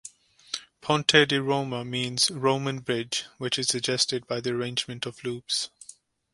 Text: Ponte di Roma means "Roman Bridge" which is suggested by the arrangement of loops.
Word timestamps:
Ponte 0.81 1.27
di 1.27 1.37
Roma 1.37 1.85
means 1.85 2.31
"Roman 2.31 2.79
Bridge" 2.79 3.25
which 3.37 3.59
is 3.59 3.67
suggested 3.67 4.25
by 4.25 4.41
the 4.41 4.49
arrangement 4.49 5.05
of 5.05 5.23
loops. 5.23 5.69